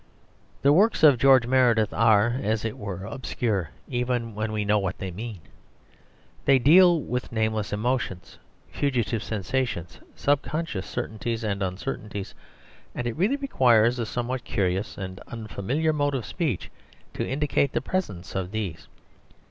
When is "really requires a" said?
13.15-14.07